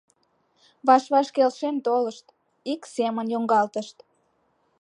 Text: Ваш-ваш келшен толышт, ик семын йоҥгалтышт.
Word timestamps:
Ваш-ваш 0.87 1.27
келшен 1.35 1.75
толышт, 1.85 2.25
ик 2.73 2.81
семын 2.95 3.27
йоҥгалтышт. 3.33 3.97